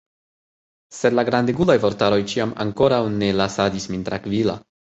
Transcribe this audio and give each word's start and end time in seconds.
Sed 0.99 1.15
la 1.19 1.25
grandegulaj 1.27 1.75
vortaroj 1.85 2.19
ĉiam 2.33 2.57
ankoraŭ 2.67 3.03
ne 3.21 3.33
lasadis 3.43 3.91
min 3.93 4.09
trankvila. 4.09 4.61